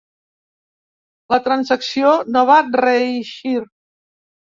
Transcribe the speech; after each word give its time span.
La 1.33 1.37
transacció 1.47 2.13
no 2.37 2.43
va 2.51 2.57
reeixir. 2.81 3.53